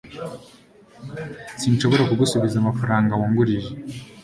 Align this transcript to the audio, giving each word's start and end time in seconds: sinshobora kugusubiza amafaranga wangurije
sinshobora 1.59 2.07
kugusubiza 2.09 2.55
amafaranga 2.59 3.19
wangurije 3.19 3.71